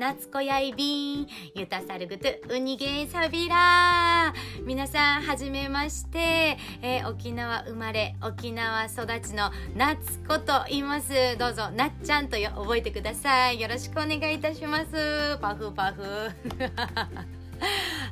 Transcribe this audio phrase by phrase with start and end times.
[0.00, 1.26] 夏子やいびん。
[1.54, 4.32] ゆたさるぐとうにげさびら。
[4.64, 11.36] 皆さんはじめまして、えー、沖縄生まれ沖縄育ちの夏子と言います。
[11.36, 13.60] どうぞなっちゃんと覚えてください。
[13.60, 15.36] よろしくお願いいたします。
[15.42, 16.02] パフパフ。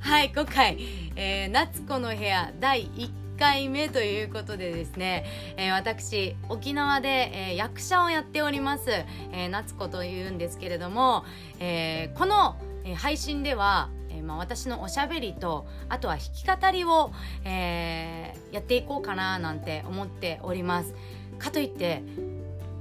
[0.00, 0.76] はい今回、
[1.16, 5.24] えー、夏子の部屋第1回目ということでですね、
[5.56, 11.24] えー、私沖縄で、えー、役者をやっております、えー、夏子というんですけれども、
[11.60, 17.12] えー、この、えー、配信ではえまあ、私のおしゃべりとあとは弾き語りを、
[17.44, 20.94] えー、やっていこうかななんて思っております。
[21.38, 22.02] かといって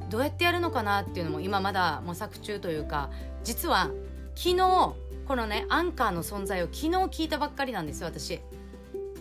[0.09, 3.12] どうやってやるのかなっていうのも今まだ模索中というか
[3.43, 3.91] 実は
[4.35, 4.95] 昨日
[5.27, 8.39] このねアンカーの存在を昨日聞いたばっかりなんですよ私。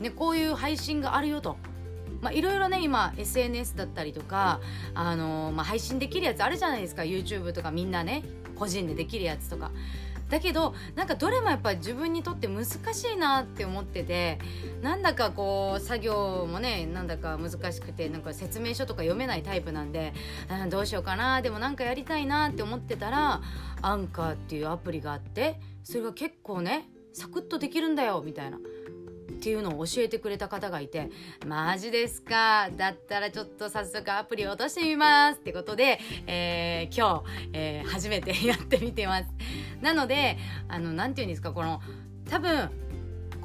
[0.00, 1.56] ね、こういう配信があるよと。
[2.20, 4.60] まあ、いろいろね今 SNS だったりとか、
[4.94, 8.24] あのー、まあ、配信できるやつあるじゃないですか YouTube とかみんなね
[8.54, 9.70] 個人でできるやつとか
[10.28, 14.38] だけどなんかどれもやっぱ自分にとって難しいなって思ってて
[14.82, 20.12] なんだかこう作業もねなんだか難しくてなんか説明書とか読めないタイプなんで、
[20.62, 23.40] うん、どうしようかなでもなんかやりたいなって思ってたら
[23.82, 28.58] アンカーっていうアプリがあってそれが結構ねサクッとできるんだよみたいな。
[29.28, 31.10] っていうのを教えてくれた方がいて
[31.46, 32.70] マジですか？
[32.76, 39.26] だったらちょっと早速アプリを落としてみますってことで、えー、今日、えー、初めてやってみてます。
[39.80, 41.52] なのであの何て言うんですか？
[41.52, 41.80] この
[42.30, 42.70] 多分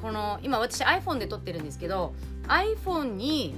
[0.00, 2.14] この今私 iPhone で撮ってるんですけど
[2.48, 3.54] iPhone に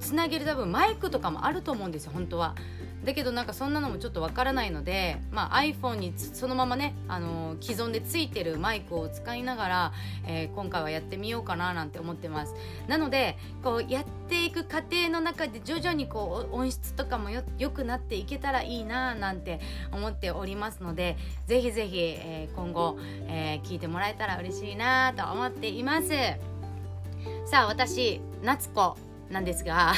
[0.00, 2.54] つなげる多分マイクとかもあると思うんですよ本当は。
[3.04, 9.92] だけどなんかそんなのもちょっとわからないので、まあ、iPhone にそのままね、あのー、既存でついてるマイクを使いながら、
[10.26, 12.54] えー、今回はやってみようかななんて思ってます。
[12.88, 19.60] なのでこうやっていく過程の中で徐々にこう音質とかもよ良くなっていけたらいいななんて
[19.92, 26.08] 思っておりますのでぜひぜひ、えー、今後、え聞いてもらえたら嬉しいなと思っています。
[27.46, 29.09] さあ私夏子。
[29.30, 29.94] なんですが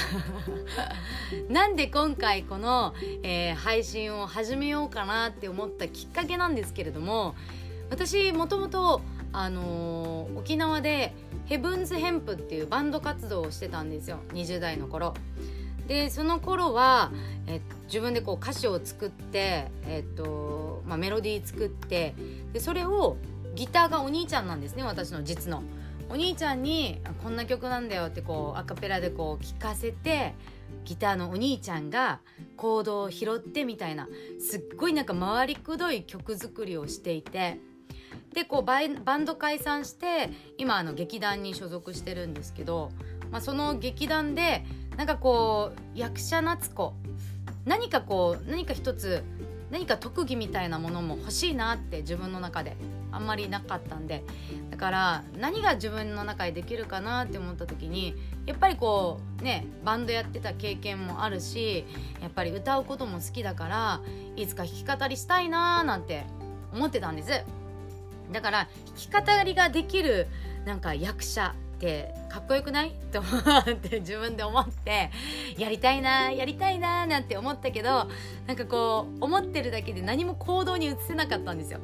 [1.48, 7.34] なんで今回この、えー、配信を始めようかなって思ったきっかけなんですけれども
[7.90, 9.00] 私もともと
[9.32, 11.14] あのー、沖縄で
[11.46, 15.14] ヘブンズヘンプっていうバンド活動をしてたんですよ20代の頃。
[15.88, 17.10] でその頃は、
[17.46, 22.14] え自分でこう歌詞を作って、えっとまあ、メロディー作って
[22.52, 23.16] でそれを
[23.54, 25.62] ギターがお兄ちゃんなんですね私の実の。
[26.12, 30.34] お兄ちゃんにこんな曲なんだよってこうアカペラでこう聴かせて
[30.84, 32.20] ギターのお兄ちゃんが
[32.58, 34.06] コードを拾ってみたいな
[34.38, 37.60] すっごいなんか回りくどい曲作りをしていて
[38.34, 40.28] でこうバンド解散して
[40.58, 42.90] 今あの劇団に所属してるんですけど、
[43.30, 44.66] まあ、その劇団で
[44.98, 46.92] なんかこう役者夏子
[47.64, 49.24] 何かこう何か一つ
[49.72, 52.76] 何か特技みたいなものも欲しいなって自分の中で
[53.10, 54.22] あんまりなかったんで。
[54.70, 58.14] だから何が自分の中でできるかなって思った時に
[58.46, 61.84] やっぱりこうねバンドやってた経験もあるし
[62.20, 64.00] やっぱり歌うことも好きだから
[64.34, 66.24] いつか弾き語りしたいなーなんて
[66.72, 67.28] 思ってたんです。
[68.32, 68.68] だから
[69.10, 70.26] 弾き語りができる
[70.64, 72.92] なんか役者ってかっこよくない？
[73.10, 75.10] と思って自分で思って
[75.58, 78.08] やりたいなやりたいななんて思ったけど
[78.46, 81.80] なんかこう思ってるだけで何も行動に移せなかったんですよ。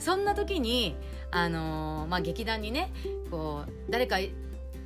[0.00, 0.96] そんな時に
[1.30, 2.90] あのー、まあ、劇団にね
[3.30, 4.16] こう誰か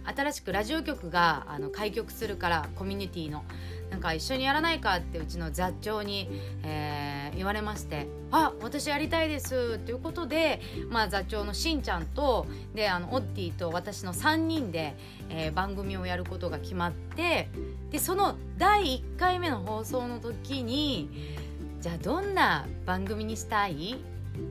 [0.04, 3.44] 新しくラジオ局があの開局するからコミュニティの
[3.90, 6.28] なんか一緒にやらないかってうちの座長に、
[6.64, 7.03] えー、
[7.36, 14.94] 言われまして「あ私やりたいです」ということで、まあ、座長のしんちゃんとであのオッティと私の3人で、
[15.28, 17.48] えー、番組をやることが決まって
[17.90, 21.34] でその第1回目の放送の時に
[21.80, 23.96] じゃあどんな番組にしたい？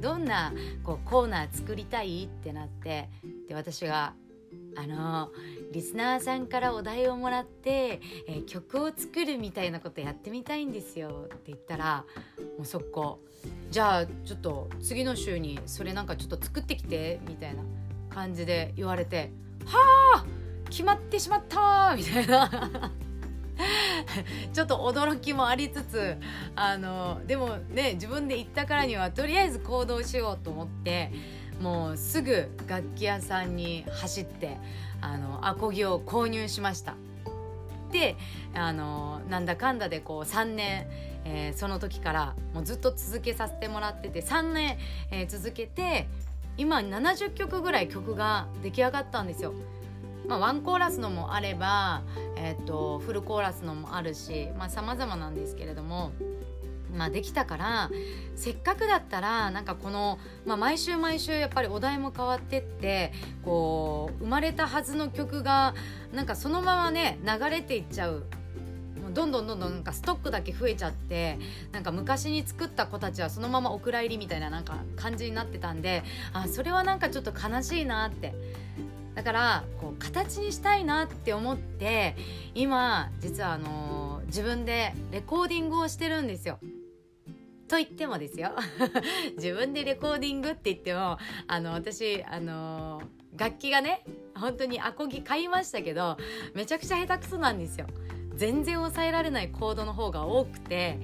[0.02, 2.26] どんなこうコーナー作りたい？
[2.26, 3.10] ってなって
[3.48, 4.14] で私が
[4.76, 5.32] あの
[5.74, 11.26] リスナーさんからお題をもらって、えー、曲を作るみたいなことやってみたいんですよ。
[11.26, 12.06] って言ったら
[12.58, 13.20] もうそこ
[13.72, 17.64] じゃあちょっと次の週にそれなんかちょっと作ってきてみたいな
[18.10, 19.32] 感じで言われて
[19.66, 20.26] はあ
[20.70, 22.92] 決まってしまったみたいな。
[24.54, 26.18] ちょっと驚きもありつつ
[26.56, 31.12] あのでもね自分で言ったからにはとりあえず行動しようと思って
[31.62, 34.58] もうすぐ楽器屋さんに走って
[35.02, 36.96] あのアコギを購入しました。
[37.92, 38.16] で
[38.56, 40.88] あのなんだかんだでこう3年、
[41.26, 44.78] えー、その時からもうずっと続けさせてもらってて3年、
[45.12, 46.08] えー、続けて
[46.58, 49.54] 今70曲ぐらい曲が出来上がったんですよ。
[50.28, 52.02] まあ、ワンコーラスのもあれば、
[52.38, 56.12] えーと、フルコーラスのもあるしさまざ、まなんですけれども
[56.94, 57.92] まあ、できたから
[58.36, 63.12] せっかくだったらなんかこの、まあ、毎週毎週やっぱりお題も変わってって
[63.44, 65.74] こう生まれたはずの曲が
[66.14, 68.26] なんかそのままね流れていっちゃう
[69.14, 71.38] どんどんどんどんなんかストックだけ増えちゃって
[71.72, 76.04] なんか昔に作った子たちはそのままお蔵入りみたいななんか感じになってたんで
[76.34, 78.34] あそれはなんかちょっと悲しいなって
[79.16, 82.16] だからこう形にしたいなって思って
[82.56, 86.60] 今実はあのー、自分でレコーディングをしてるんですよ。
[87.74, 88.52] と言ってもですよ。
[89.36, 91.18] 自分でレコーディングって言っても
[91.48, 93.02] あの私あの
[93.36, 94.04] 楽器がね
[94.36, 96.18] 本当にアコギ買いましたけど
[96.54, 97.88] めちゃくちゃ下手くそなんですよ。
[98.36, 101.00] 全然抑えられないコードの方が多くて、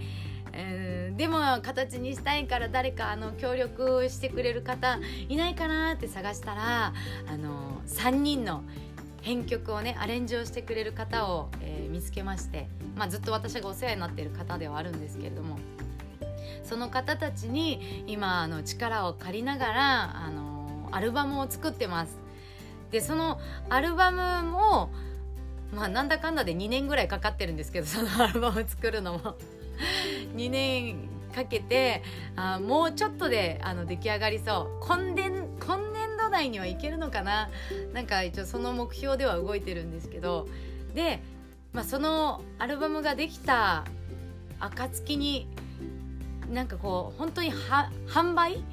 [0.53, 6.93] えー、でも形にしたいから誰かあの協力してくれる方いないかなって探したら
[7.27, 8.63] あの3人の
[9.23, 15.57] 編曲をねアレンジをしてくれる方を、えー、見つけまして、まあ、ずっと私がお世話になっている方ではあるんですけれども。
[16.63, 22.17] その方たちに今あの力を借りながらあのアルバムを作ってます。
[22.91, 23.39] でその
[23.69, 24.89] アルバムも
[25.73, 29.35] まあなんだかんだで2年ぐらいかかってるんですけど そのアルバム作るのも。
[30.35, 32.03] 2年かけて
[32.35, 34.85] あもうちょっとであの出来上がりそう。
[34.85, 37.49] 今年今年度内にはいけるのかな。
[37.93, 40.47] なんか一応その目標では動いてるんですけど。
[40.93, 41.21] で、
[41.71, 43.85] まあ、そのアルバムができた
[44.59, 45.47] 暁に
[46.49, 48.63] なんかこう本当に販売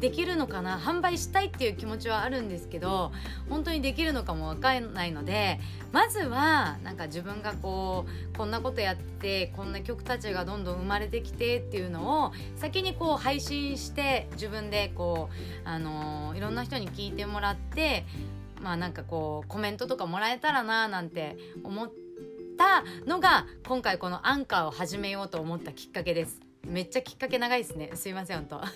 [0.00, 3.12] できるのかな販売したいっていう気持ちはあるんですけど
[3.48, 5.58] 本当にできるのかも分かんないので
[5.92, 8.04] まずはなんか自分がこ
[8.34, 15.30] うこんなことやってこんな曲たちがどんどん生まれてきてっていうのを先にこう配信して自分でこ
[15.64, 18.04] うあのいろんな人に聞いてもらって
[18.62, 21.90] まあなんかこうコメントとかもらえたらななんて思っ
[22.58, 26.45] たのが今回このアンカーを始めようと思ったきっかけです。
[26.66, 27.90] めっちゃきっかけ長いですね。
[27.94, 28.60] すいませんほんと。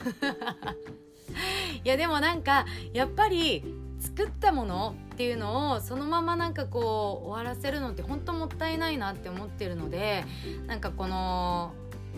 [1.85, 3.65] いやでもなんかやっぱり
[4.01, 10.25] 作ったものっていうのをそのままなんかこう終わらせるのって本当もったいないなって思ってるので
[10.67, 11.73] なんかこの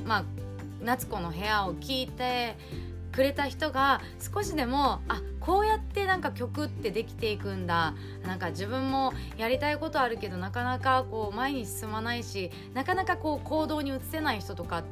[0.04, 0.24] まあ
[0.80, 2.56] 夏子の部屋を聞いて
[3.12, 7.94] くれた人が少しでもあこうやってなんか曲ってできていくんだ。
[8.24, 14.84] なんか自分もやりたいことあるけどなかなかこう前に進まないしなかなかこう行動に移せない人とか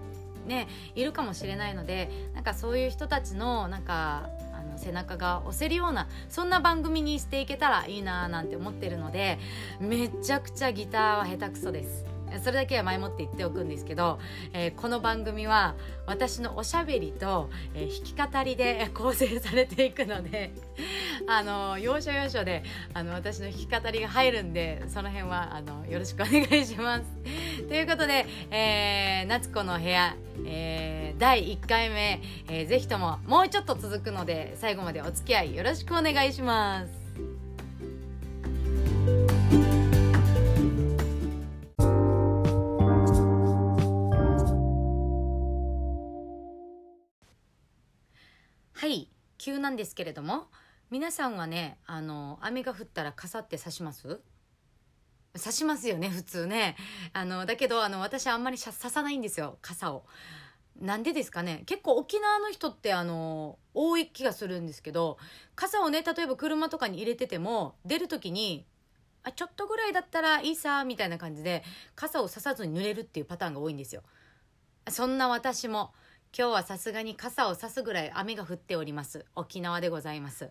[0.46, 9.38] ねいるかもしれないのでなんかそういう人たちのなんかあの背中が押せるようなそんな番組にしていけたらいいななんて思ってるので
[9.80, 12.09] めちゃくちゃギターは下手くそです。
[12.38, 14.18] それだけは前もって言っておくんですけど、
[14.52, 15.74] えー、この番組は
[16.06, 20.52] 私のおしゃべりと、えー、弾き語りで構成されていくので
[21.26, 22.62] あの要所要所で
[22.94, 27.04] あの私の弾き語りが入るんでその辺はあのよろしくお願いします。
[27.68, 30.16] ということで、えー、夏子の部屋、
[30.46, 36.99] えー、第1回目、えー、ぜひとももうちょっと続くので最後までお付き合いよろしくお願いします。
[49.40, 50.48] 急なんですけれども
[50.90, 54.20] 皆さんはねあの雨が降ったら傘って差します？
[55.34, 56.76] 差しますよね普通ね
[57.14, 60.04] あのだけどあの私あんまり差さないんですよ傘を。
[60.78, 61.62] なんでですかね？
[61.64, 65.16] 結構沖縄の人ってあの多い気がするんですけど
[65.54, 68.66] 傘をね例えば車とかに入れてても出る時に
[69.22, 74.02] あちょっとぐらいだったらいいさみたいな感じで傘をささずに濡れるっていうパターンが多いんですよ。
[74.90, 75.92] そんな私も
[76.36, 79.26] 今日はさすがに傘を差すぐらい雨が降っております。
[79.34, 80.50] 沖縄でございます。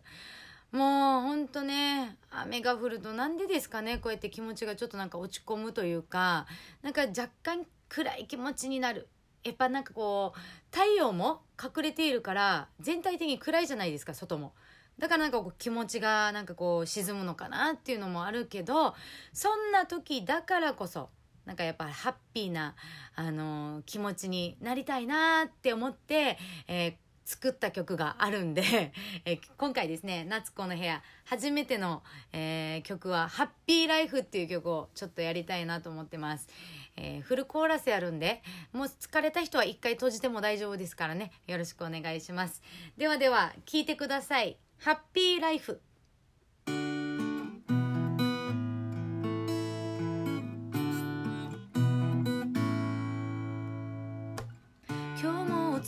[0.73, 3.97] もうほんとね雨が降るとなんでですかね？
[3.97, 6.47] こうやって気持ちがちょっとなんか落ち込むというか
[6.81, 9.07] なんか若干暗い気持ちになる。
[9.45, 14.51] やっぱなんかこう太陽も隠れているから全体的に暗いじゃないですか外も。
[14.99, 18.95] だからなんかこう気持ちがなんかこう沈むのかなっていうのもあるけど
[19.31, 21.09] そんな時だからこそ
[21.45, 22.75] なんかやっぱハッピーな、
[23.15, 26.93] あのー、気持ちになりたいなって思って、えー、
[27.29, 28.63] 作った曲があるんで、
[29.23, 32.03] えー、今回ですね、夏子の部屋、初めての、
[32.33, 36.47] えー、曲は、ハッピーライフっていう曲をちょっとやりたいなと思ってます。
[36.95, 38.41] えー、フルコーラスやるんで、
[38.71, 42.63] もう疲れた人は一回閉じても大丈夫ですからね、よろしくお願いします。
[42.97, 44.57] ではでは、聴いてください。
[44.79, 45.81] ハッピーライフ。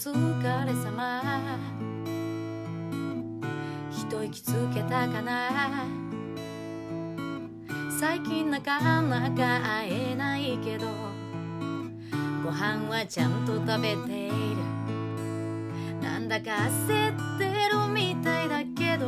[0.03, 0.11] 疲
[0.65, 1.21] れ様。
[3.91, 5.85] 一息つけたかな。
[7.99, 10.87] 最近なかなか会えないけど
[12.43, 14.35] ご飯はちゃんと食べている。
[16.01, 16.49] なんだか
[16.87, 19.05] 焦ってるみたいだけど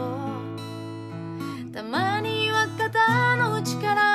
[1.73, 4.12] たまには肩の力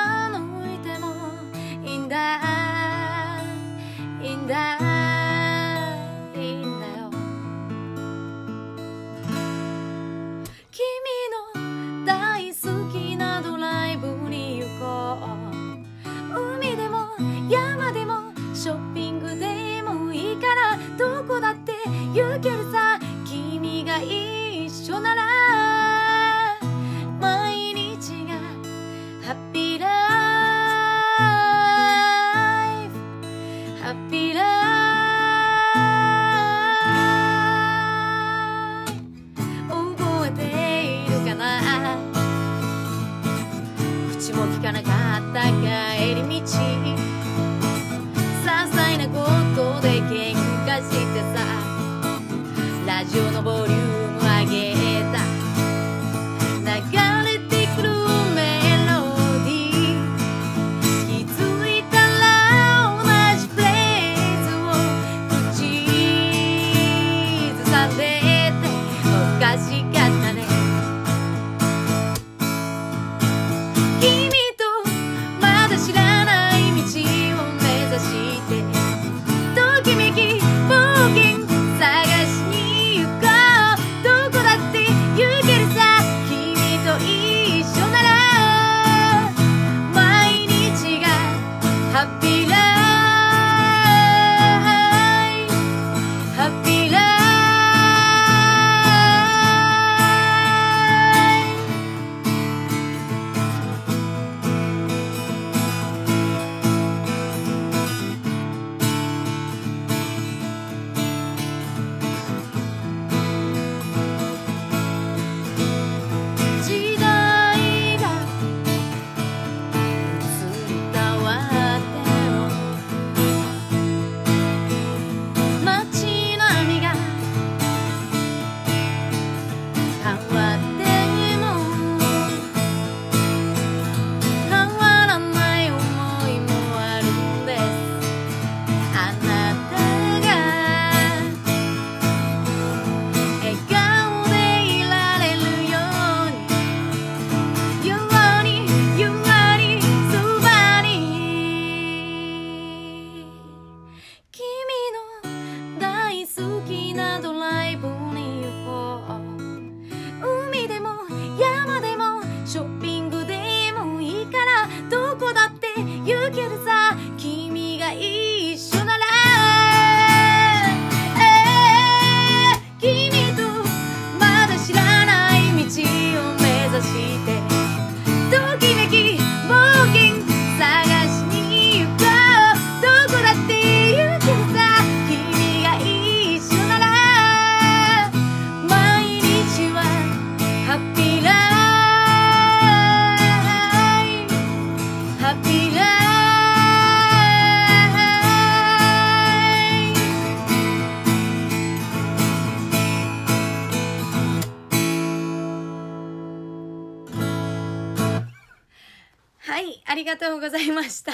[210.39, 211.13] うございました。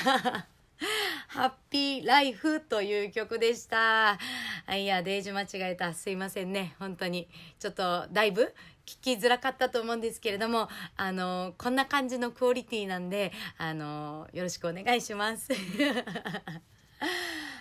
[1.28, 4.18] ハッピーライフという曲でした。
[4.66, 5.94] あいや、デージ間違えた。
[5.94, 6.74] すいませんね。
[6.78, 7.26] 本当に。
[7.58, 8.54] ちょっと、だいぶ
[8.84, 15.48] 聞きづらかったと思うんですけれども、あの、こんな感じのクオリティなんで、あの、よろしくお願いします。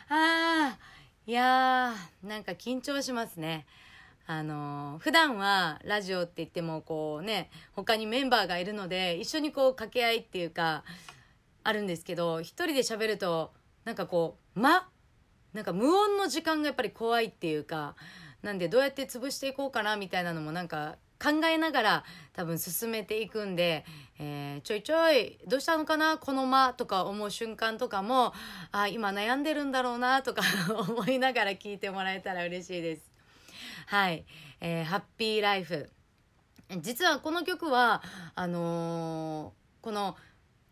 [0.09, 3.65] あー、いやー、なんか緊張しますね。
[4.25, 10.85] あの普段はラジオって言ってもこうね他にメンバーがいるので一緒にこう掛け合いっていうか
[11.63, 13.53] あるんですけど一人で喋ると
[13.85, 14.87] なんかこう間
[15.53, 17.95] なんか無音の時間がやっぱり怖いっていうか
[18.41, 22.03] なんでどうやって潰していこうかなみたいなのもなんか考えながら
[22.33, 23.85] 多分進めていくんで、
[24.19, 28.33] えーちょいちょいどうしたのかなこの間とか思う瞬間とかも
[28.71, 30.41] あ今悩んでるんだろうなとか
[30.89, 33.11] 思いながら聞いてもらえたら嬉しいです。
[33.87, 34.25] はい、
[34.59, 35.89] えーハッピーライフ
[36.79, 38.01] 実はこの曲は
[38.35, 40.17] あのーこの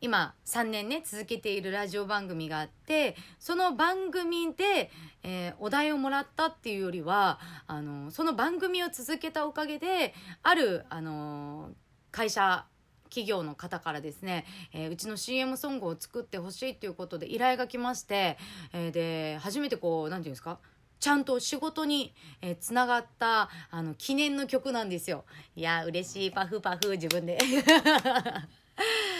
[0.01, 4.91] 今3年ね続けているラジオ番組があってその番組で、
[5.23, 11.69] えーお題をもらったっていうよりはあのその番組を続けたおかげである、あの
[12.11, 12.65] 会社
[13.11, 18.37] 企業の方からですね、えー、うちの CM ソングを作ってほしいっていうことで依頼が来まして、
[18.73, 20.57] えー、で初めてこう何て言うんですか
[20.99, 25.25] ちゃんと仕事に、えー、つながったあの記念の曲なんですよ。
[25.55, 26.31] いや嬉しい。
[26.31, 26.91] パフパフ。
[26.91, 27.39] 自分で。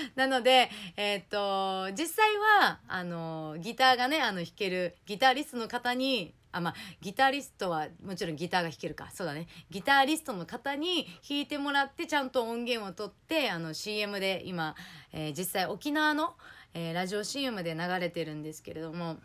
[0.16, 9.10] なので、えっ、と、実際は、あの、ギターがね、あの、弾けるギタリストの方に、あ、まあ、ギタリストはもちろんギターが弾けるか。
[9.14, 9.48] そうだね。
[9.70, 14.76] ギタリストの方に弾いてもらって、ちゃんと音源を取って、あの、CM で今、
[15.14, 16.36] えー、実際沖縄の、
[16.74, 19.18] えー、ラジオ CM で流れてるんですけれども、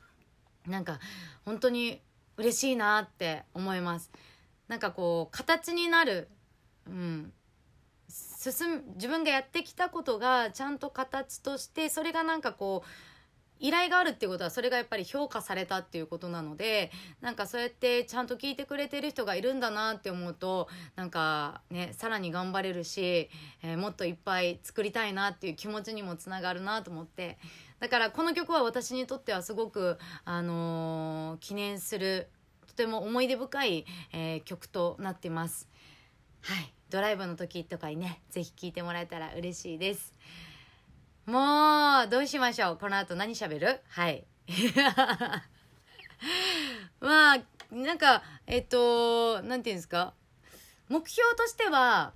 [0.66, 1.00] なんか、
[1.44, 2.00] 本当に
[2.36, 4.10] 嬉しいなって思います。
[4.68, 6.28] なんかこう、形になる、
[6.86, 7.32] うん、
[8.52, 12.88] 進む自分がやってきたことがちゃんと形としてそれがなんかこう
[13.58, 16.90] 依頼があるっていうことはそれがやっぱり評価されたっていうことなので
[17.22, 23.30] なんかそうやってちゃんと聞いてくれてる人がいるんだなって思うとなんかねさらに頑張れるし、
[23.62, 27.38] えー、もっといっぱい作りたいなっていう気持ちにもつながるなと思って
[27.80, 32.28] だからこの曲は私にとってはすごく、あのー、記念する
[32.66, 35.68] とても思い出深い、えー、曲となってます。
[36.42, 40.14] はいドライブの時とかにねぜひ聞いてもらえたら嬉しいです。
[41.26, 42.76] もうどうしましょう。
[42.76, 43.80] この後何喋る？
[43.88, 44.24] はい。
[47.00, 47.38] まあ
[47.72, 50.14] なんかえっとなんていうんですか？
[50.88, 52.12] 目標としては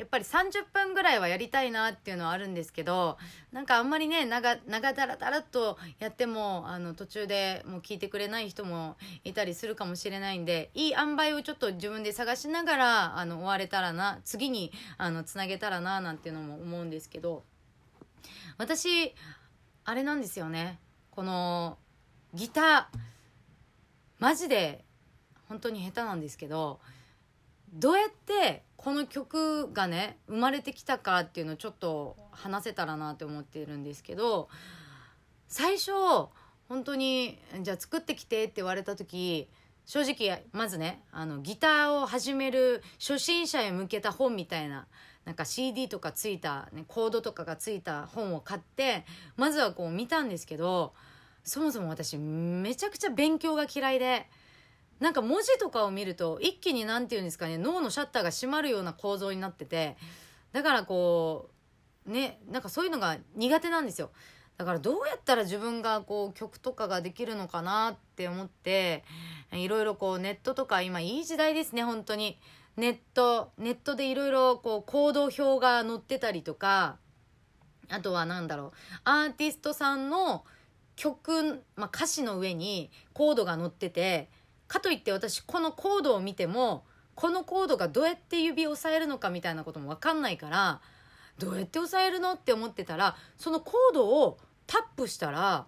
[0.00, 3.18] やっぱり30分ぐらいはやりたいなっていうのはあるんですけど
[3.52, 17.44] なんかあんまりね長長だらだらっとやってもあの途中でもう聞いてくれない人もいたりするかもしれないんでいい塩梅をちょっと自分で探しながらあの終われたらな次にあのつなげたらななんていうのも思うんですけど
[18.56, 19.14] 私
[19.84, 20.78] あれなんですよね。
[21.10, 21.76] この
[22.32, 22.98] ギター
[24.18, 24.82] マジで
[25.46, 26.80] 本当に下手なんですけど
[27.72, 34.48] どうやってこの曲がね生まれてきたかっていうのをちょっと話せたらなって思っているんですけど
[35.48, 35.92] 最初
[36.68, 39.48] 本当にじゃあ作ってきてって言われた時
[39.86, 44.86] 正直まずねあのギターを始める初心者へ向けた本みたいな
[45.24, 49.04] なんか CD とかついた、ね、コードとかがついた本を買って
[49.36, 50.94] まずはこう見たんですけど
[51.44, 54.28] そもそも私めちゃくちゃ勉強が嫌いで。
[55.00, 59.96] なんか文字とかを見ると一気に何て言うんですかね脳のシャッターが閉まるような構造になってて
[60.52, 61.50] だからこ
[62.06, 64.10] うねなんかそういうのが苦手なんですよ。
[64.56, 69.04] だからどうやったら自分がこう曲とかができるのかなって思って
[69.52, 72.38] いろいろこうネットとか今いい時代ですね本当に。
[72.76, 76.96] ネットネットでいろいろこう行動表が載ってたりとか
[77.88, 78.72] あとは何だろう
[79.04, 80.44] アーティストさんの
[80.96, 84.30] 曲、まあ、歌詞の上にコードが載ってて
[84.70, 86.84] かといって私このコードを見ても
[87.16, 90.80] このコードがどうやって指を押さえるのかみたいなことも分かんないから
[91.38, 95.66] どうやって押さえるのって思ってたらそのコードをタップしたら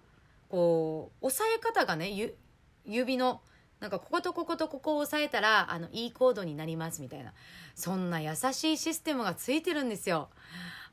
[0.49, 2.33] こう押さえ方がね
[2.87, 3.41] 指の
[3.81, 7.33] なんかこことこことここを押さえたらあのいいコードになりますみたいな
[7.75, 10.29] そんな優しいシステムがついてるんですよ。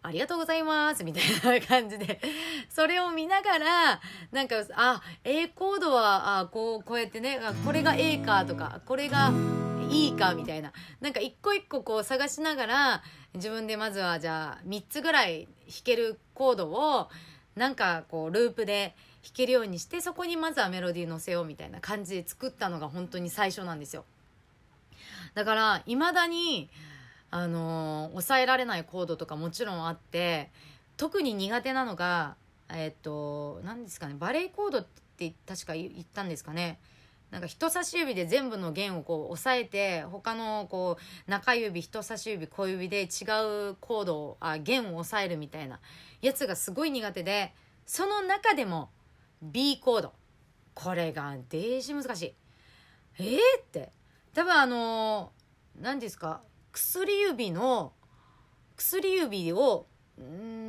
[0.01, 2.21] ありがとうございますみたいな感じで
[2.69, 9.31] それを見ながらなんかあ A コードはあこうこうやってねこれが A かとかこれが
[9.89, 10.71] いいかみたいな。
[11.01, 17.09] なんか一個一個こう探しながら自分でまずはじゃあ3つぐらい弾けるコードを
[17.55, 24.05] なんかこうループで弾けるようにしてそこにまずはメロディー乗せようみたいな感じで作ったのが本当に最初なんですよ。
[25.33, 26.69] だから未だに
[27.31, 30.51] あのー、抑えられないコードとかもちろんあって
[30.97, 32.35] 特に苦手なのが
[32.69, 34.87] えっと何ですかねバレエコードっ
[35.17, 36.79] て確か言ったんですかね。
[37.31, 45.79] なんか人差し指で全部の弦をこう押さえて他のこう中指人差し指小指で違うコードをあ弦を押さえるみたいな
[46.21, 47.53] やつがすごい苦手で
[47.85, 48.89] その中でも
[49.41, 50.13] B コード。
[50.73, 52.35] これがデージ難しい。
[53.19, 53.91] えー、って。
[54.33, 55.31] 多分あの
[55.79, 57.93] 何ですか薬指の
[58.75, 59.87] 薬指を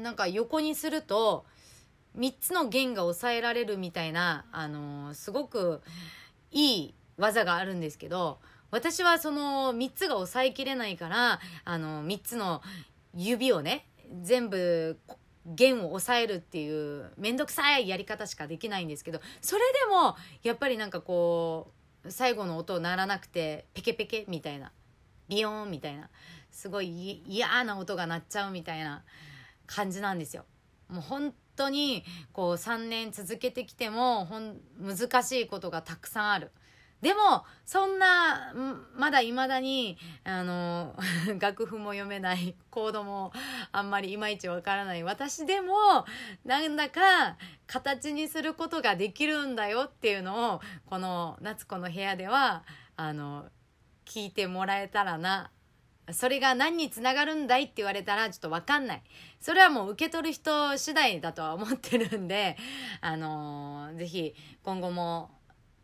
[0.03, 1.45] なんか横にすると
[2.19, 5.81] 3つの弦が抑えられるみたいな、あのー、すごく
[6.51, 8.39] いい技があるんですけど
[8.71, 12.63] 私はその3つが抑えきれないからあの3つの
[13.15, 13.87] 指をね
[14.23, 14.99] 全部
[15.47, 21.73] 弦を押さえるっていう面倒くさいやり方しかできないんですけどそれでもやっぱりなんかこ
[22.05, 24.73] う最後の音鳴らなくてペケペケみたいな。
[25.31, 26.11] ビヨーンみたいな
[26.51, 29.05] すごい嫌な音が鳴っちゃうみたいな
[29.67, 30.45] 感じなんですよ。
[30.89, 36.51] もう本当にこう3年続けてきてもほん難しいことがたくさんある。
[37.01, 38.53] でもそんな
[38.95, 40.95] まだいまだにあの
[41.41, 43.33] 楽譜も読めないコードも
[43.73, 46.05] あんまりいまいちわからない私でも
[46.45, 52.65] なんだか形にすることができるんだよっていうのをこの夏子の部屋では
[52.97, 53.49] あの
[54.07, 55.51] 聞いてもらえたらな
[56.13, 59.03] それが何につながるんだいって言われたらちょっとわかんない
[59.41, 62.57] それはもう受け取る人次第だとは思ってるんで
[63.01, 65.31] あのー、ぜひ今後も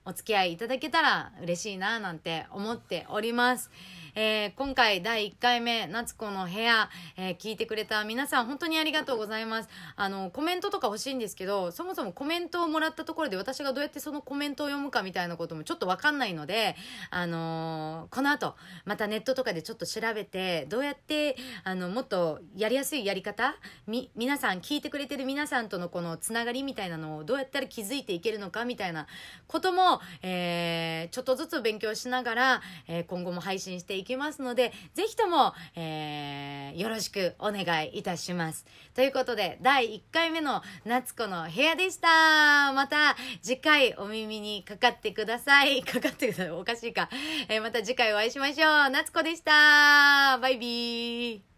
[0.05, 3.71] お付き合いいただけたら嬉しいななんて思っております。
[4.19, 9.69] えー、今回第1回目、夏子の部屋、えー、聞いてくれた皆さん本当にありがとうございます。
[9.95, 16.77] あの、コメントとか欲しいんですけど、そもそもコメントをもらったところで私がどうやってそのコメントを読むかみたいなこともちょっとわかんないので、
[17.11, 18.55] あのー、この後、
[18.87, 23.55] またネットとかでちょっと調べて、どうやって、あの、もっとやりやすいやり方
[23.87, 29.09] み、皆さん、聞いてくれてる皆さんとのこのつながりみたいなのをどうやったら気づいていけるのかみたいな
[29.47, 38.65] ことも、えー、ちょっとずつ勉強しながら、えー、今後も配信していきますので、ぜひとも、えー、よろしくお願いいたします。
[38.95, 42.73] ということで、第1回目の夏子の部屋でした。
[42.73, 45.83] また次回お耳にかかってください。
[45.85, 46.51] かかってください。
[46.51, 47.11] おかしいか。
[47.49, 48.91] えー、また次回お会いしましょう。
[48.91, 50.39] 夏子でした。
[50.39, 51.56] バイビー。